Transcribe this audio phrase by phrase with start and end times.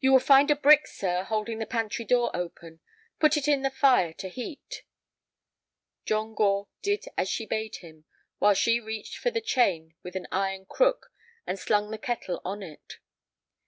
[0.00, 2.80] "You will find a brick, sir, holding the pantry door open.
[3.18, 4.82] Put it in the fire to heat."
[6.04, 8.04] John Gore did as she bade him,
[8.38, 11.10] while she reached for the chain with an iron crook
[11.46, 12.98] and slung the kettle on it.